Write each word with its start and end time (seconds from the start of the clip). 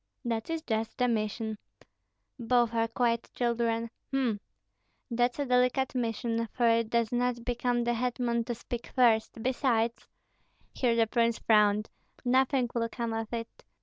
"That 0.25 0.49
is 0.49 0.63
just 0.63 0.97
the 0.97 1.07
mission." 1.07 1.59
"Both 2.39 2.73
are 2.73 2.87
quite 2.87 3.31
children. 3.35 3.91
H'm! 4.11 4.39
that's 5.11 5.37
a 5.37 5.45
delicate 5.45 5.93
mission, 5.93 6.47
for 6.53 6.67
it 6.67 6.89
does 6.89 7.11
not 7.11 7.45
become 7.45 7.83
the 7.83 7.93
hetman 7.93 8.43
to 8.45 8.55
speak 8.55 8.87
first. 8.95 9.43
Besides" 9.43 10.07
Here 10.73 10.95
the 10.95 11.05
prince 11.05 11.37
frowned. 11.37 11.91
"Nothing 12.25 12.67
will 12.73 12.89
come 12.89 13.13
of 13.13 13.31
it. 13.31 13.63